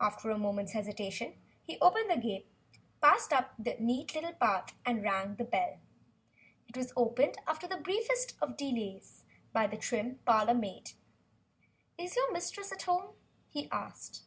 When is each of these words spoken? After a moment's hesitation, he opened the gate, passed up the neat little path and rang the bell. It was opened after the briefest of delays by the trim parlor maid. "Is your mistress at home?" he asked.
After 0.00 0.30
a 0.30 0.38
moment's 0.38 0.70
hesitation, 0.74 1.34
he 1.64 1.80
opened 1.80 2.08
the 2.08 2.16
gate, 2.16 2.46
passed 3.02 3.32
up 3.32 3.54
the 3.58 3.74
neat 3.80 4.14
little 4.14 4.34
path 4.34 4.72
and 4.86 5.02
rang 5.02 5.34
the 5.34 5.42
bell. 5.42 5.80
It 6.68 6.76
was 6.76 6.92
opened 6.96 7.38
after 7.44 7.66
the 7.66 7.76
briefest 7.78 8.34
of 8.40 8.56
delays 8.56 9.24
by 9.52 9.66
the 9.66 9.76
trim 9.76 10.20
parlor 10.24 10.54
maid. 10.54 10.92
"Is 11.98 12.14
your 12.14 12.30
mistress 12.32 12.70
at 12.70 12.82
home?" 12.82 13.14
he 13.50 13.68
asked. 13.72 14.22